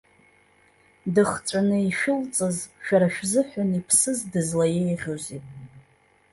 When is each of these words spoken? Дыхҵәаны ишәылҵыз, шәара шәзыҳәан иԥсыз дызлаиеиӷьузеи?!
Дыхҵәаны 1.13 1.77
ишәылҵыз, 1.89 2.57
шәара 2.85 3.07
шәзыҳәан 3.15 3.69
иԥсыз 3.79 4.19
дызлаиеиӷьузеи?! 4.31 5.41